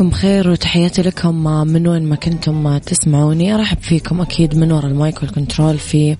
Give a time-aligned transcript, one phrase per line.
[0.00, 1.44] صباحكم خير وتحياتي لكم.
[1.44, 6.16] من وين ما كنتم تسمعوني أرحب فيكم أكيد من وراء المايك والكنترول في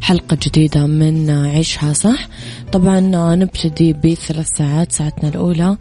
[0.00, 2.28] حلقة جديدة من عيشها صح.
[2.72, 3.00] طبعا
[3.34, 5.76] نبتدي بثلاث ساعات ساعتنا الأولى.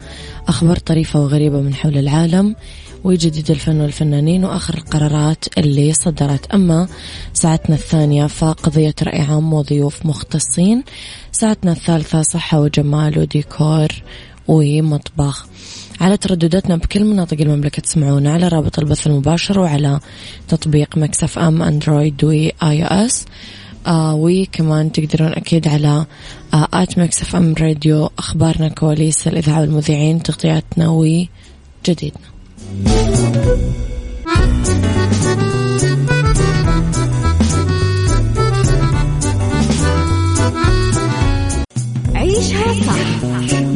[0.48, 2.56] أخبار طريفة وغريبة من حول العالم
[3.04, 6.52] وجديد الفن والفنانين وآخر القرارات اللي صدرت.
[6.52, 6.88] أما
[7.34, 10.84] ساعتنا الثانية فقضية رأي عام وضيوف مختصين.
[11.32, 13.88] ساعتنا الثالثة صحة وجمال وديكور
[14.48, 15.48] ومطبخ.
[16.02, 20.00] على تردداتنا بكل مناطق المملكة تسمعونا على رابط البث المباشر وعلى
[20.48, 23.26] تطبيق Mix FM Android و iOS.
[23.88, 26.06] آه وكمان تقدرون أكيد على
[26.54, 32.28] آه at Mix FM Radio أخبارنا كواليس الإذاعة والمذيعين تغطياتنا وجديدنا.
[42.16, 43.17] عيشها صح.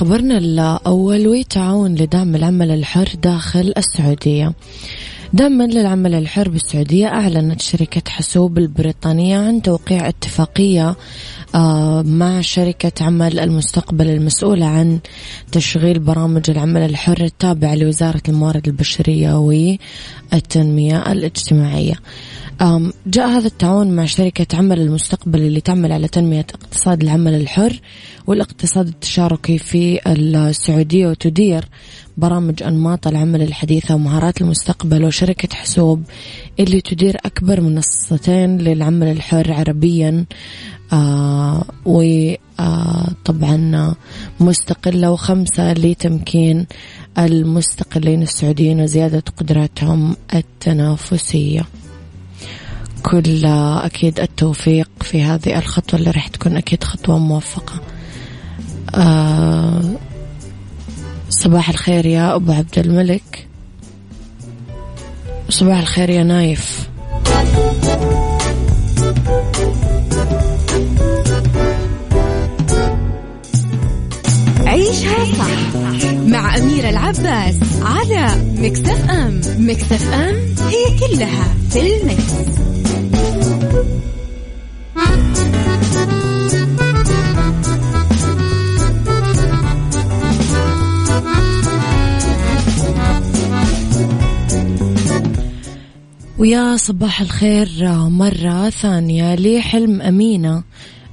[0.00, 4.52] لخبرنا الأول وتعاون لدعم العمل الحر داخل السعودية.
[5.32, 10.96] دعما للعمل الحر بالسعودية أعلنت شركة حاسوب البريطانية عن توقيع اتفاقية
[11.54, 14.98] آه، مع شركة عمل المستقبل المسؤولة عن
[15.52, 21.94] تشغيل برامج العمل الحر التابعة لوزارة الموارد البشرية والتنمية الاجتماعية.
[23.06, 27.80] جاء هذا التعاون مع شركة عمل المستقبل اللي تعمل على تنمية اقتصاد العمل الحر
[28.26, 31.64] والاقتصاد التشاركي في السعودية وتدير
[32.20, 36.02] برامج أنماط العمل الحديثة ومهارات المستقبل وشركة حسوب
[36.60, 40.24] اللي تدير أكبر منصتين للعمل الحر عربيا
[40.92, 43.94] آه وطبعا آه
[44.40, 46.66] مستقلة وخمسة لتمكين
[47.18, 51.64] المستقلين السعوديين وزيادة قدراتهم التنافسية.
[53.02, 53.44] كل
[53.84, 57.80] أكيد التوفيق في هذه الخطوة اللي راح تكون أكيد خطوة موفقة.
[58.94, 59.82] آه
[61.30, 63.46] صباح الخير يا أبو عبد الملك.
[65.48, 66.88] صباح الخير يا نايف.
[74.66, 79.40] عيشها صح مع أميرة العباس على مكتف أم.
[79.58, 80.36] مكتف أم
[80.68, 82.59] هي كلها في المكس.
[96.40, 97.68] ويا صباح الخير
[98.08, 100.62] مرة ثانية لحلم أمينة.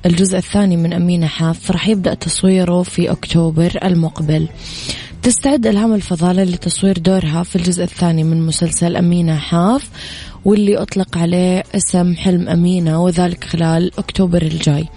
[0.06, 1.72] الجزء الثاني من أمينة حاف.
[1.72, 4.48] راح يبدأ تصويره في أكتوبر المقبل.
[5.24, 9.90] تستعد إلهام الفضالة لتصوير دورها في الجزء الثاني من مسلسل أمينة حاف
[10.46, 14.88] واللي أطلق عليه اسم حلم أمينة وذلك خلال أكتوبر الجاي.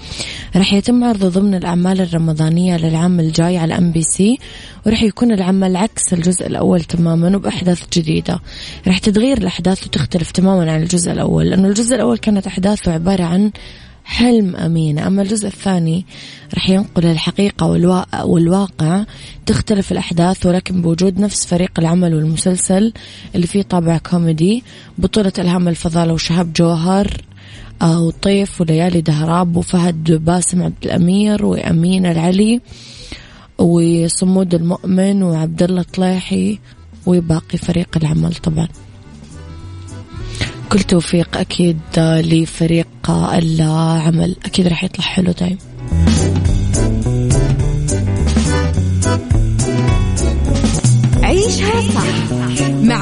[0.57, 4.39] راح يتم عرضه ضمن الأعمال الرمضانية للعام الجاي على أم بي سي
[4.87, 8.41] وراح يكون العمل عكس الجزء الأول تماما وبأحداث جديدة.
[8.87, 13.51] راح تتغير الأحداث وتختلف تماما عن الجزء الأول لأنه الجزء الأول كانت أحداثه عبارة عن
[14.05, 16.07] حلم أمينة أما الجزء الثاني
[16.55, 17.67] رح ينقل الحقيقة
[18.25, 19.05] والواقع
[19.47, 22.93] تختلف الأحداث ولكن بوجود نفس فريق العمل والمسلسل
[23.35, 24.65] اللي فيه طابع كوميدي
[24.99, 27.30] بطولة إلهام الفضالة وشهاب جوهر.
[27.83, 32.61] وطيف وليالي دهراب وفهد باسم عبد الأمير وأمين العلي
[33.59, 36.59] وصمود المؤمن وعبد الله طليحي
[37.07, 38.69] وباقي فريق العمل طبعا.
[40.73, 44.37] كل توفيق أكيد لفريق العمل.
[44.45, 45.59] أكيد راح يطلع حلو دايم.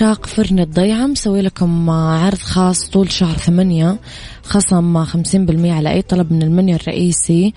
[0.00, 3.98] عشاق فرن الضيعة مسوي لكم عرض خاص طول شهر ثمانية
[4.42, 7.54] خصم خمسين بالمية على أي طلب من المنيو الرئيسي.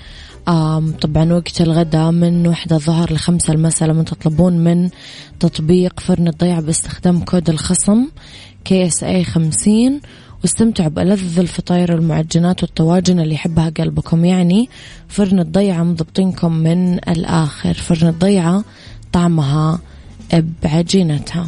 [1.01, 4.89] طبعا وقت الغداء من وحدة الظهر لخمسة المساء لما تطلبون من
[5.39, 8.07] تطبيق فرن الضيعة باستخدام كود الخصم
[8.65, 10.01] KSA خمسين.
[10.41, 14.25] واستمتعوا بألذ الفطاير والمعجنات والطواجن اللي يحبها قلبكم.
[14.25, 14.69] يعني
[15.07, 17.73] فرن الضيعة مضبطينكم من الآخر.
[17.73, 18.63] فرن الضيعة
[19.13, 19.79] طعمها
[20.63, 21.47] بعجينتها.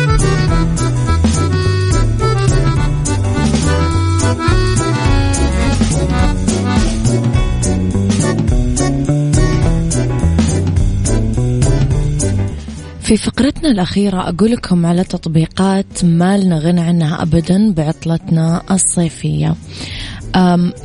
[13.11, 19.55] في فقرتنا الأخيرة أقول لكم على تطبيقات ما لنا غنى عنها أبدا بعطلتنا الصيفية.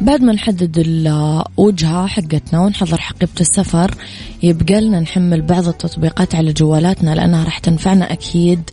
[0.00, 3.94] بعد ما نحدد الوجهة حقتنا ونحضر حقيبة السفر
[4.42, 8.70] يبقى لنا نحمل بعض التطبيقات على جوالاتنا لأنها راح تنفعنا أكيد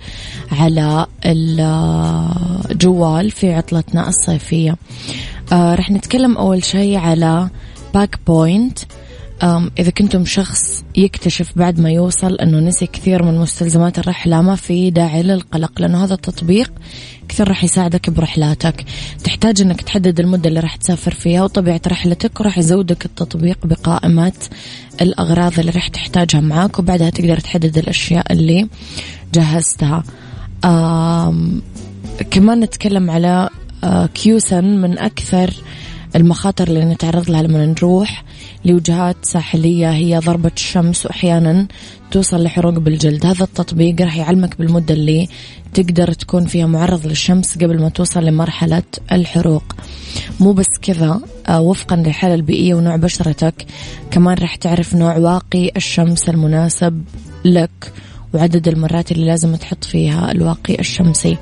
[0.52, 1.06] على
[2.72, 4.76] الجوال في عطلتنا الصيفية.
[5.52, 7.50] أه، راح نتكلم أول شيء على
[7.94, 8.80] PackPoint.
[9.80, 14.90] إذا كنتم شخص يكتشف بعد ما يوصل أنه نسي كثير من مستلزمات الرحلة ما في
[14.90, 16.74] داعي للقلق لأنه هذا التطبيق
[17.30, 18.86] كثير راح يساعدك برحلاتك.
[19.24, 24.34] تحتاج أنك تحدد المدة اللي راح تسافر فيها وطبيعة رحلتك وراح يزودك التطبيق بقائمة
[25.02, 28.68] الأغراض اللي راح تحتاجها معاك وبعدها تقدر تحدد الأشياء اللي
[29.34, 30.04] جهزتها.
[32.32, 33.50] كمان نتكلم على
[34.14, 35.54] كيوسن من أكثر
[36.15, 38.24] المخاطر اللي نتعرض لها لما نروح
[38.65, 41.68] لوجهات ساحلية هي ضربة الشمس وأحيانا
[42.12, 43.25] توصل لحروق بالجلد.
[43.25, 45.27] هذا التطبيق راح يعلمك بالمدة اللي
[45.74, 49.63] تقدر تكون فيها معرض للشمس قبل ما توصل لمرحلة الحروق.
[50.39, 53.65] مو بس كذا آه، وفقا للحالة البيئية ونوع بشرتك
[54.12, 57.03] كمان راح تعرف نوع واقي الشمس المناسب
[57.46, 57.93] لك
[58.34, 61.38] وعدد المرات اللي لازم تحط فيها الواقي الشمسي.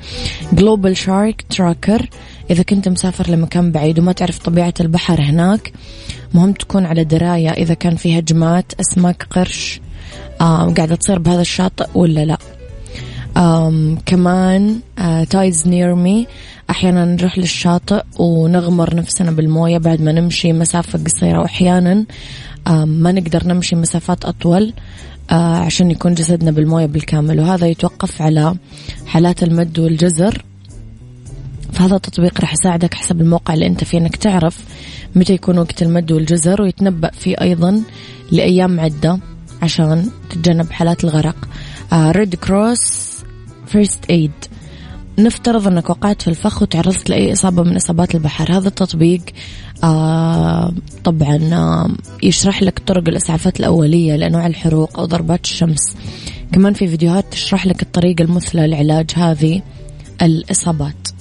[0.53, 2.09] Global Shark Tracker
[2.49, 5.73] إذا كنت مسافر لمكان بعيد وما تعرف طبيعة البحر هناك
[6.33, 9.81] مهم تكون على دراية إذا كان في هجمات أسماك قرش
[10.41, 12.37] آه قاعدة تصير بهذا الشاطئ ولا لا.
[13.37, 14.79] آم كمان
[15.29, 16.27] Tides Near Me
[16.69, 21.39] أحيانا نروح للشاطئ ونغمر نفسنا بالموية بعد ما نمشي مسافة قصيرة.
[21.39, 22.05] وأحيانا
[22.85, 24.73] ما نقدر نمشي مسافات أطول
[25.31, 27.39] آه عشان يكون جسدنا بالموية بالكامل.
[27.39, 28.55] وهذا يتوقف على
[29.05, 30.45] حالات المد والجزر.
[31.81, 34.57] فهذا التطبيق راح يساعدك حسب الموقع اللي أنت فيه إنك تعرف
[35.15, 37.83] متى يكون وقت المد والجزر ويتنبأ فيه أيضا
[38.31, 39.19] لأيام عدة
[39.61, 41.35] عشان تتجنب حالات الغرق.
[41.93, 43.11] Red Cross
[43.67, 44.31] First Aid
[45.19, 48.57] نفترض إنك وقعت في الفخ وتعرضت لأي إصابة من إصابات البحر.
[48.57, 49.21] هذا التطبيق
[49.83, 50.73] آه
[51.03, 51.89] طبعا آه
[52.23, 55.95] يشرح لك طرق الإسعافات الأولية لأنواع الحروق أو ضربات الشمس.
[56.51, 59.61] كمان في فيديوهات تشرح لك الطريقة المثلى لعلاج هذه
[60.21, 61.20] الإصابات.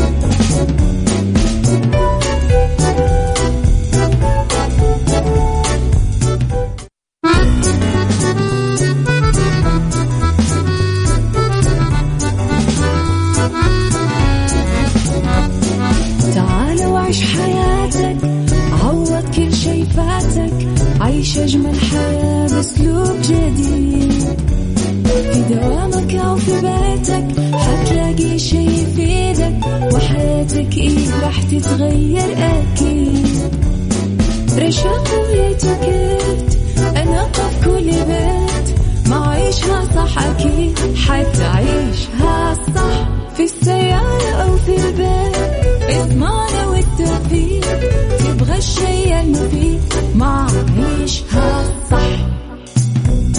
[50.23, 52.01] عيشها صح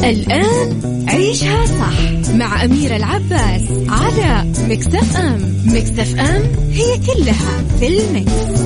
[0.05, 8.63] الآن عيشها صح مع أميرة العباس على مكتف أم مكتف أم هي كلها في المكس.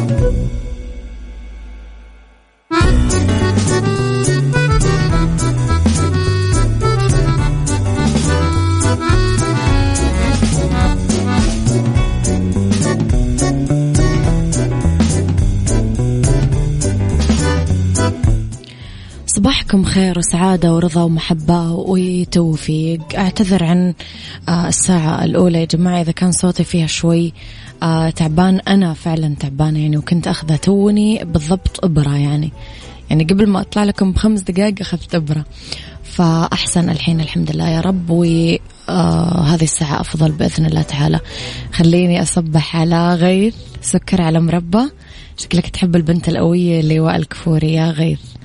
[19.66, 23.00] صباحكم خير وسعادة ورضا ومحبة وتوفيق.
[23.14, 23.94] أعتذر عن
[24.48, 27.32] آه، الساعة الأولى يا جماعة إذا كان صوتي فيها شوي
[27.82, 28.60] آه، تعبان.
[28.68, 32.52] أنا فعلا تعبانة يعني وكنت أخذة توني بالضبط إبرة يعني.
[33.10, 35.44] يعني قبل ما أطلع لكم بخمس دقائق أخذت إبرة.
[36.04, 38.58] فأحسن الحين الحمد لله يا رب وهذه
[38.88, 41.20] آه الساعة أفضل بإذن الله تعالى.
[41.72, 44.82] خليني أصبح على غيث سكر على مربى.
[45.36, 48.35] شكلك تحب البنت القوية اللي وائل كفوري يا غيث.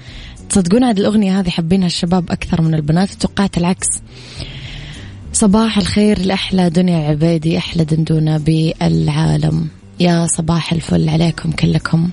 [0.51, 3.87] تصدقون هذه الأغنية هذه حابينها الشباب أكثر من البنات توقعت العكس.
[5.33, 9.67] صباح الخير لأحلى دنيا عبيدي أحلى دندونة بالعالم
[9.99, 12.09] يا صباح الفل عليكم كلكم.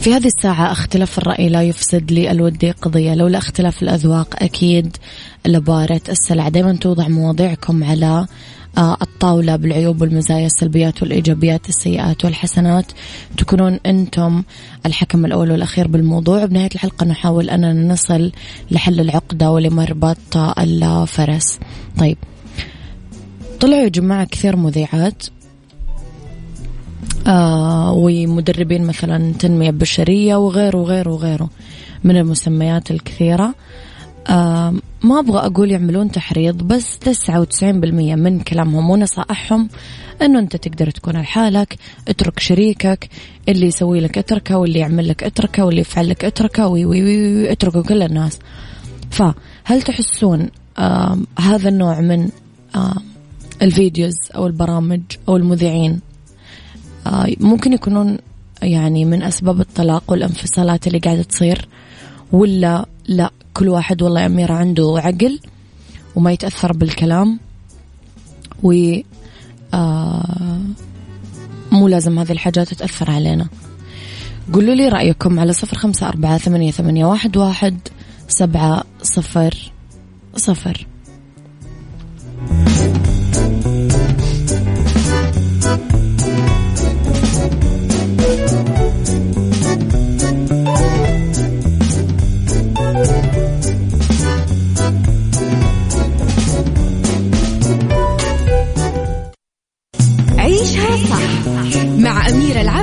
[0.00, 4.96] في هذه الساعة أختلاف الرأي لا يفسد لي الودي قضية لولا اختلاف الأذواق أكيد
[5.46, 6.48] لبارة السلع.
[6.48, 8.26] دائما توضع مواضيعكم على
[8.78, 12.86] الطاولة بالعيوب والمزايا السلبيات والإيجابيات السيئات والحسنات.
[13.36, 14.42] تكونون أنتم
[14.86, 16.44] الحكم الأول والأخير بالموضوع.
[16.44, 18.32] بنهاية الحلقة نحاول أننا نصل
[18.70, 21.58] لحل العقدة ولمربط الفرس.
[21.98, 22.18] طيب.
[23.60, 25.22] طلعوا يا جماعة كثير مذيعات
[27.26, 31.50] آه ومدربين مثلا تنمية بشرية وغيره وغيره وغيره
[32.04, 33.44] من المسميات الكثيرة.
[33.44, 33.54] آه
[34.30, 39.68] ما أبغى أقول يعملون تحريض بس تسعة وتسعين بالمية من كلامهم ونصائحهم
[40.22, 41.76] أنه أنت تقدر تكون لحالك
[42.08, 43.08] اترك شريكك
[43.48, 47.52] اللي يسوي لك اتركه واللي يعمل لك اتركه واللي يفعل لك اتركه وي وي وي
[47.52, 48.38] اتركوا كل الناس.
[49.10, 50.48] فهل تحسون
[50.78, 52.28] آه هذا النوع من
[52.76, 52.96] آه
[53.62, 56.00] الفيديوز أو البرامج أو المذيعين
[57.06, 58.18] آه ممكن يكونون
[58.62, 61.68] يعني من أسباب الطلاق والانفصالات اللي قاعدة تصير
[62.32, 65.40] ولا لا؟ كل واحد والله يا أميرة عنده عقل
[66.16, 67.40] وما يتأثر بالكلام
[68.62, 68.72] و
[69.74, 70.60] آه
[71.72, 73.48] مو لازم هذه الحاجات تأثر علينا.
[74.52, 77.78] قولوا لي رأيكم على صفر خمسة أربعة ثمانية, ثمانية واحد, واحد
[78.28, 79.72] سبعة صفر
[80.36, 80.86] صفر.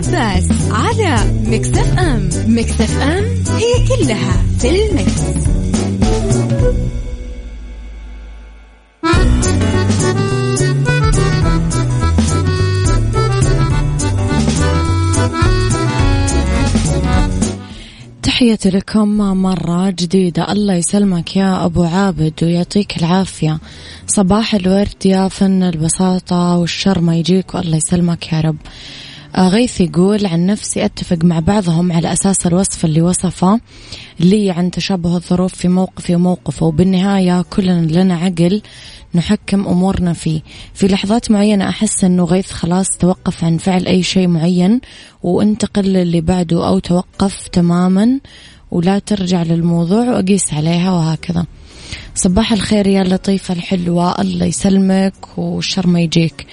[0.10, 5.22] عباس على Mix FM Mix FM it's all in the mix.
[18.24, 20.51] تحياتي لكم مرة جديدة.
[20.51, 23.60] الله يسلمك يا أبو عابد ويعطيك العافية.
[24.08, 27.56] صباح الورد يا فن البساطة والشر ما يجيك.
[27.56, 28.58] والله يسلمك يا رب.
[29.38, 33.59] غيث يقول عن نفسي أتفق مع بعضهم على أساس الوصف اللي وصفه
[34.19, 38.62] لي عن تشابه الظروف في موقفي وموقفه وبالنهاية كلنا لنا عقل
[39.15, 40.41] نحكم أمورنا فيه.
[40.74, 44.81] في لحظات معينة أحس أنه غيث خلاص توقف عن فعل أي شيء معين
[45.24, 48.19] وانتقل للي بعده أو توقف تماما
[48.71, 51.45] ولا ترجع للموضوع وأقيس عليها وهكذا.
[52.15, 54.21] صباح الخير يا لطيفة الحلوة.
[54.21, 56.48] الله يسلمك والشر ما يجيك.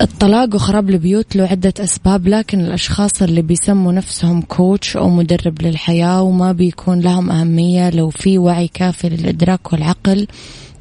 [0.00, 6.22] الطلاق وخراب البيوت له عدة أسباب لكن الأشخاص اللي بيسموا نفسهم كوتش أو مدرب للحياة
[6.22, 10.26] وما بيكون لهم أهمية لو في وعي كافي للإدراك والعقل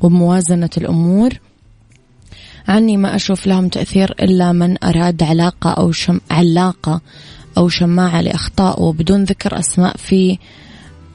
[0.02, 1.30] وموازنة الأمور.
[2.68, 7.02] عني ما أشوف لهم تأثير إلا من أراد علاقة أو شم علاقة
[7.58, 10.38] أو شماعة لأخطائه بدون ذكر أسماء في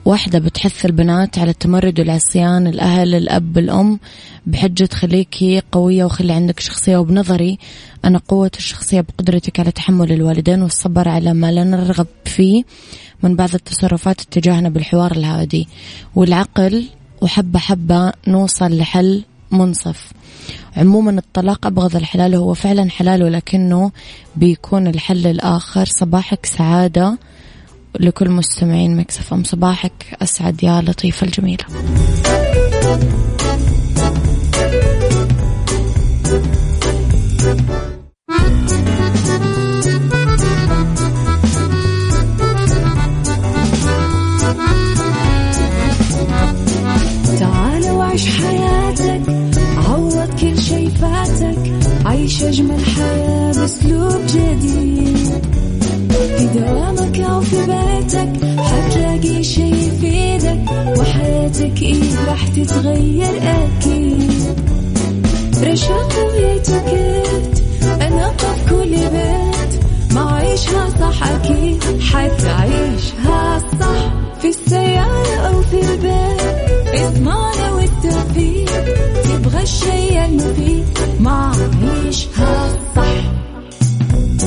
[0.08, 3.98] واحدة بتحث البنات على التمرد والعصيان الأهل الأب الأم
[4.46, 6.96] بحجة خليكي قوية وخلي عندك شخصية.
[6.96, 7.58] وبنظري
[8.04, 12.62] أنا قوة الشخصية بقدرتك على تحمل الوالدين والصبر على ما لا نرغب فيه
[13.22, 15.68] من بعض التصرفات اتجاهنا بالحوار الهادي
[16.14, 16.84] والعقل
[17.20, 20.12] وحبة حبة نوصل لحل منصف.
[20.76, 23.90] عموما الطلاق أبغض الحلال هو فعلا حلال ولكنه
[24.36, 25.84] بيكون الحل الآخر.
[25.84, 27.18] صباحك سعادة.
[28.00, 31.64] لكل مستمعين مكسف أم صباحك أسعد يا لطيفة الجميلة
[47.38, 49.22] تعال وعيش حياتك
[49.76, 51.72] عوض كل شي فاتك
[52.06, 54.97] عيش أجمل حياة بأسلوب جديد.
[57.50, 64.32] في بيتك حتلاقي شي يفيدك وحياتك إيه راح تتغير أكيد.
[65.62, 67.62] رشاق ويتوكيت
[68.02, 69.80] أنا في كل بيت
[70.14, 74.12] ما عيشها صح أكيد حتعيشها صح
[74.42, 76.94] في السيارة أو في البيت.
[76.94, 78.70] اسمعنا والتوفيق
[79.24, 80.84] تبغى الشي المفيد
[81.20, 81.52] ما
[81.82, 82.67] عيشها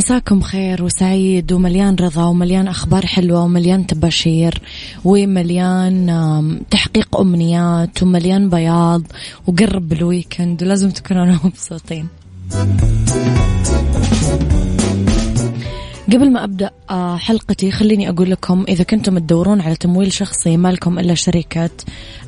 [0.00, 4.62] مساكم خير وسعيد ومليان رضا ومليان أخبار حلوة ومليان تباشير
[5.04, 9.02] ومليان تحقيق أمنيات ومليان بياض
[9.46, 12.08] وقرب ال weekend ولازم تكونوا مبسوطين
[16.12, 20.72] قبل ما أبدأ آه، حلقتي خليني أقول لكم إذا كنتم تدورون على تمويل شخصي ما
[20.72, 21.70] لكم إلا شركة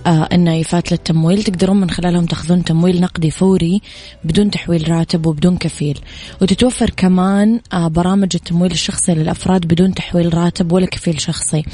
[0.07, 3.81] آه، النايفات للتمويل تقدرون من خلالهم تاخذون تمويل نقدي فوري
[4.25, 5.99] بدون تحويل راتب وبدون كفيل.
[6.43, 11.65] وتتوفر كمان آه، برامج التمويل الشخصي للأفراد بدون تحويل راتب ولا كفيل شخصي.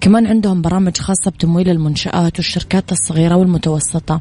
[0.00, 4.20] كمان عندهم برامج خاصة بتمويل المنشآت والشركات الصغيرة والمتوسطة.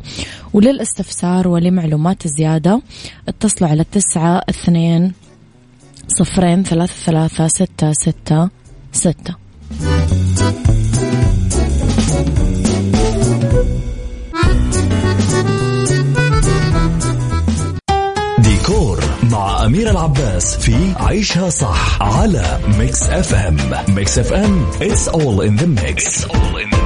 [0.54, 2.82] وللأستفسار ولمعلومات زيادة
[3.28, 5.14] اتصلوا على تسعة اثنين
[6.18, 8.50] صفرين ثلاثة ثلاثة ستة ستة
[8.92, 9.36] ستة.
[18.40, 19.00] ديكور
[19.32, 23.58] مع أمير العباس في عيشها صح على Mix FM
[23.90, 26.04] Mix FM it's all in the mix.
[26.04, 26.79] It's all in the mix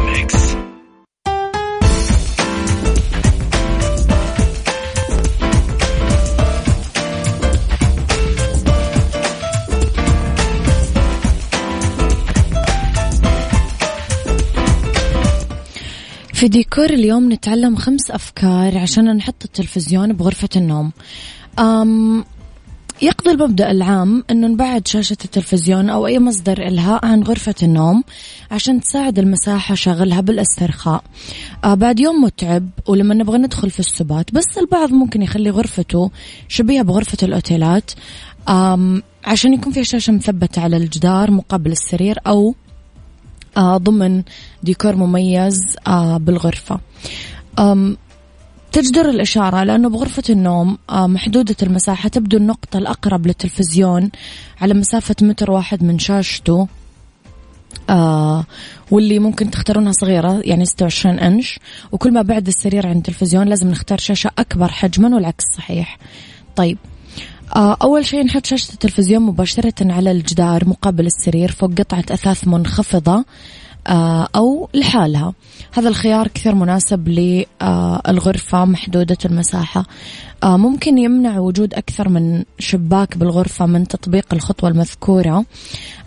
[16.44, 20.92] في ديكور اليوم نتعلم خمس أفكار عشان نحط التلفزيون بغرفة النوم.
[21.60, 22.26] أم
[23.02, 28.04] يقضي المبدأ العام أنه نبعد شاشة التلفزيون أو أي مصدر إلهاء عن غرفة النوم
[28.52, 31.04] عشان تساعد المساحة شغلها بالاسترخاء.
[31.64, 36.12] آه بعد يوم متعب ولما نبغى ندخل في السبات بس البعض ممكن يخلي غرفته
[36.48, 37.92] شبيهة بغرفة الأوتيلات.
[39.26, 42.56] عشان يكون فيها شاشة مثبتة على الجدار مقابل السرير أو
[43.60, 44.24] ضمن
[44.64, 46.80] ديكور مميز آه بالغرفة.
[48.72, 54.10] تجدر الإشارة لأنه بغرفة النوم آه محدودة المساحة تبدو النقطة الأقرب للتلفزيون
[54.62, 56.68] على مسافة متر واحد من شاشته
[57.90, 58.46] آه
[58.92, 61.60] واللي ممكن تختارونها صغيرة يعني 26 إنش.
[61.92, 65.98] وكل ما بعد السرير عن التلفزيون لازم نختار شاشة أكبر حجما والعكس صحيح.
[66.56, 66.88] طيب آه
[67.56, 73.26] أول شيء نحط شاشة التلفزيون مباشرة على الجدار مقابل السرير فوق قطعة أثاث منخفضة
[73.88, 75.34] آه أو لحالها.
[75.74, 79.86] هذا الخيار كثير مناسب للغرفة محدودة المساحة.
[80.44, 85.46] آه ممكن يمنع وجود أكثر من شباك بالغرفة من تطبيق الخطوة المذكورة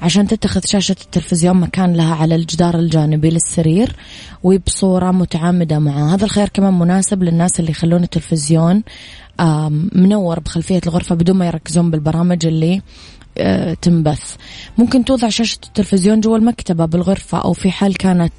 [0.03, 3.97] عشان تتخذ شاشة التلفزيون مكان لها على الجدار الجانبي للسرير
[4.43, 8.83] وبصورة متعامدة معه هذا الخيار كمان مناسب للناس اللي يخلون التلفزيون
[9.93, 12.83] منور بخلفية الغرفة بدون ما يركزون بالبرامج اللي
[13.39, 14.35] آه، تنبث
[14.79, 18.33] ممكن توضع شاشة التلفزيون جوا المكتبة بالغرفة أو في حال كانت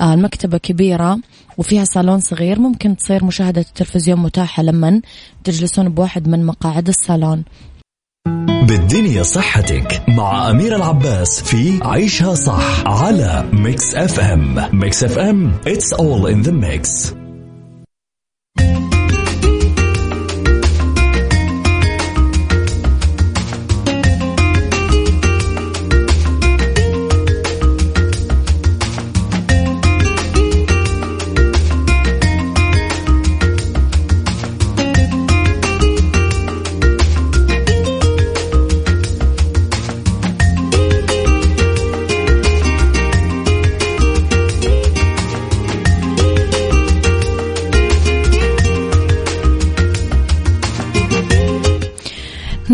[0.00, 1.18] آه، المكتبة كبيرة
[1.58, 5.00] وفيها صالون صغير ممكن تصير مشاهدة التلفزيون متاحة لمن
[5.44, 7.44] تجلسون بواحد من مقاعد الصالون.
[8.62, 14.68] بالدنيا صحتك مع أمير العباس في عيشها صح على Mix FM.
[14.72, 17.16] Mix FM it's all in the mix.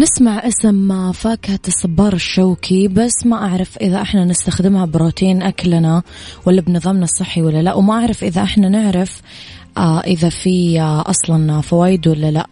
[0.03, 6.03] نسمع اسم فاكهة الصبار الشوكي بس ما أعرف إذا إحنا نستخدمها بروتين أكلنا
[6.47, 9.23] ولا بنظامنا الصحي ولا لا وما أعرف إذا إحنا نعرف
[9.77, 12.47] آه إذا في آه أصلا فوائد ولا لا.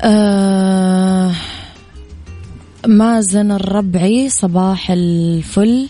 [0.00, 1.32] آه
[2.86, 5.88] مازن الربعي صباح الفل.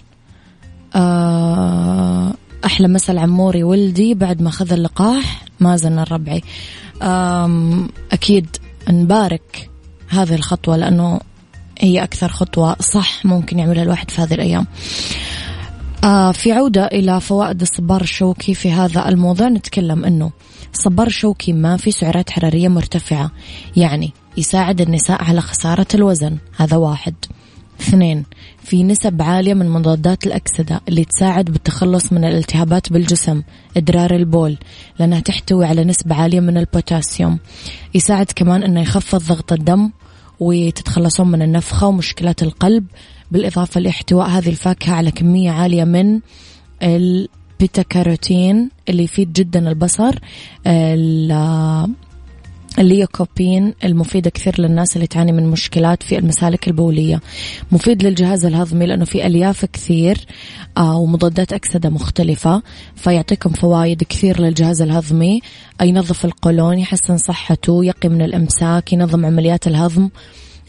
[2.64, 6.42] أحلى مسا العموري ولدي بعد ما أخذ اللقاح مازن الربعي.
[8.12, 8.46] أكيد
[8.88, 9.70] نبارك
[10.08, 11.20] هذه الخطوة لأنه
[11.78, 14.66] هي أكثر خطوة صح ممكن يعملها الواحد في هذه الأيام.
[16.04, 19.48] آه في عودة إلى فوائد الصبار الشوكي في هذا الموضوع.
[19.48, 20.30] نتكلم أنه
[20.74, 23.30] الصبار الشوكي ما في سعرات حرارية مرتفعة
[23.76, 26.38] يعني يساعد النساء على خسارة الوزن.
[26.56, 27.14] هذا واحد.
[27.80, 28.24] اثنين
[28.64, 33.42] في نسب عالية من مضادات الأكسدة اللي تساعد بالتخلص من الالتهابات بالجسم
[33.76, 34.56] إدرار البول
[34.98, 37.38] لأنها تحتوي على نسبة عالية من البوتاسيوم.
[37.94, 39.90] يساعد كمان أنه يخفض ضغط الدم
[40.40, 42.86] وتتخلصون من النفخة ومشكلات القلب
[43.30, 46.20] بالإضافة لاحتواء هذه الفاكهة على كمية عالية من
[46.82, 47.82] البيتا
[48.88, 50.18] اللي يفيد جدا البصر
[52.78, 57.20] الليكوبين المفيدة كثير للناس اللي تعاني من مشكلات في المسالك البولية.
[57.72, 60.18] مفيد للجهاز الهضمي لأنه في ألياف كثير
[60.76, 62.62] آه ومضادات أكسدة مختلفة
[62.96, 65.40] فيعطيكم فوائد كثير للجهاز الهضمي.
[65.82, 70.08] ينظف القولون يحسن صحته يقي من الإمساك ينظم عمليات الهضم.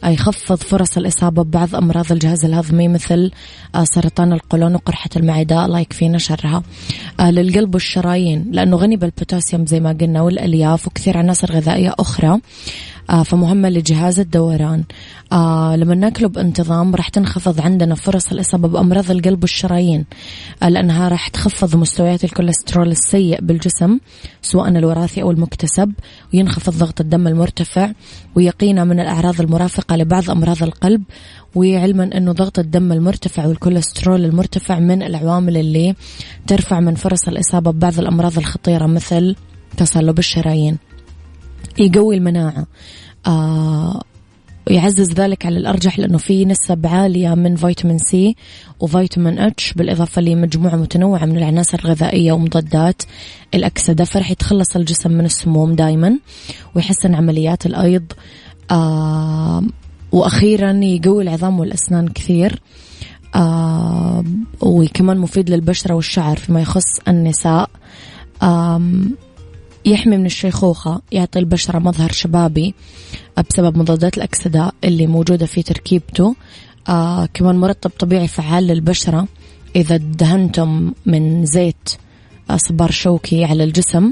[0.03, 3.31] يخفض فرص الإصابة ببعض أمراض الجهاز الهضمي مثل
[3.75, 6.63] آه، سرطان القولون وقرحة المعدة الله يكفينا شرها.
[7.19, 12.39] آه، للقلب والشرايين لأنه غني بالبوتاسيوم زي ما قلنا والألياف وكثير عناصر غذائية أخرى.
[13.07, 14.83] فمهمة لجهاز الدوران.
[15.31, 20.05] آه لما ناكله بانتظام راح تنخفض عندنا فرص الإصابة بأمراض القلب والشرايين
[20.63, 23.99] آه لأنها راح تخفض مستويات الكوليسترول السيء بالجسم
[24.41, 25.93] سواء الوراثي أو المكتسب
[26.33, 27.91] وينخفض ضغط الدم المرتفع
[28.35, 31.03] ويقينا من الأعراض المرافقة لبعض أمراض القلب
[31.55, 35.95] وعلما أنه ضغط الدم المرتفع والكوليسترول المرتفع من العوامل اللي
[36.47, 39.35] ترفع من فرص الإصابة ببعض الأمراض الخطيرة مثل
[39.77, 40.77] تصلب الشرايين.
[41.79, 42.65] يقوي المناعة.
[43.27, 44.01] آه
[44.69, 48.35] يعزز ذلك على الأرجح لأنه في نسب عالية من فيتامين سي
[48.79, 53.01] وفيتامين اتش بالإضافة لمجموعة متنوعة من العناصر الغذائية ومضادات.
[53.53, 56.19] الأكسدة فرح يتخلص الجسم من السموم دايما
[56.75, 58.03] ويحسن عمليات الأيض.
[58.71, 59.63] آه
[60.11, 62.61] وأخيرا يقوي العظام والأسنان كثير.
[63.35, 64.23] آه
[64.61, 67.69] وكمان مفيد للبشرة والشعر فيما يخص النساء.
[68.41, 68.81] آه
[69.87, 72.73] يحمي من الشيخوخة يعطي البشرة مظهر شبابي
[73.49, 76.35] بسبب مضادات الأكسدة اللي موجودة في تركيبته.
[76.89, 79.27] آه كمان مرطب طبيعي فعال للبشرة
[79.75, 81.89] إذا دهنتم من زيت
[82.49, 84.11] آه، صبار شوكي على الجسم.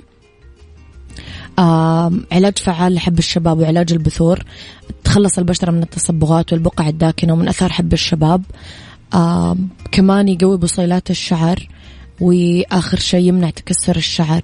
[1.59, 4.43] آه علاج فعال لحب الشباب وعلاج البثور.
[5.03, 8.43] تخلص البشرة من التصبغات والبقع الداكنة ومن أثار حب الشباب.
[9.13, 9.57] آه
[9.91, 11.67] كمان يقوي بصيلات الشعر.
[12.21, 14.41] وآخر شيء يمنع تكسر الشعر.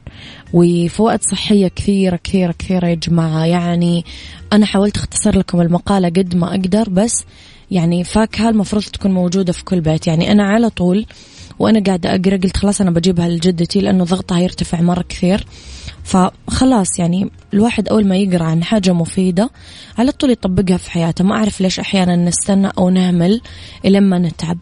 [0.53, 3.45] وفوائد صحية كثيرة كثيرة كثيرة يا جماعة.
[3.45, 4.05] يعني
[4.53, 7.23] أنا حاولت أختصر لكم المقالة قد ما أقدر بس
[7.71, 10.07] يعني فاكهة المفروض تكون موجودة في كل بيت.
[10.07, 11.05] يعني أنا على طول
[11.59, 15.45] وأنا قاعدة أقرأ قلت خلاص أنا بجيبها لجدتي لأنه ضغطها يرتفع مرة كثير.
[16.03, 19.49] فخلاص يعني الواحد أول ما يقرأ عن حاجة مفيدة
[19.97, 21.23] على طول يطبقها في حياته.
[21.23, 23.41] ما أعرف ليش أحيانا نستنى أو نعمل
[23.85, 24.57] لما نتعب.